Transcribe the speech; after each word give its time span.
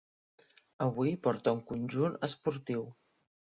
Avui 0.85 1.13
porta 1.27 1.53
un 1.59 1.61
conjunt 1.73 2.17
esportiu. 2.29 2.89